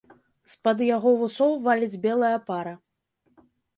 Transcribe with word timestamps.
З-пад 0.53 0.79
яго 0.95 1.11
вусоў 1.19 1.51
валіць 1.67 2.01
белая 2.07 2.33
пара. 2.49 2.73